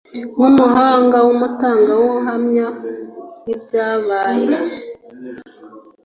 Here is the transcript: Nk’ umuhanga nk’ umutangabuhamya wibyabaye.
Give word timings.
Nk’ 0.35 0.39
umuhanga 0.49 1.15
nk’ 1.23 1.29
umutangabuhamya 1.35 2.67
wibyabaye. 3.45 4.55